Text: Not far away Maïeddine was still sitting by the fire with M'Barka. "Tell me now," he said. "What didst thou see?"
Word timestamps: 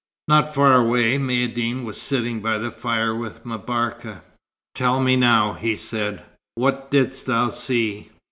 Not 0.27 0.51
far 0.55 0.73
away 0.73 1.19
Maïeddine 1.19 1.83
was 1.83 2.01
still 2.01 2.21
sitting 2.21 2.39
by 2.39 2.57
the 2.57 2.71
fire 2.71 3.13
with 3.13 3.45
M'Barka. 3.45 4.23
"Tell 4.73 4.99
me 4.99 5.15
now," 5.15 5.53
he 5.53 5.75
said. 5.75 6.23
"What 6.55 6.89
didst 6.89 7.27
thou 7.27 7.51
see?" 7.51 8.09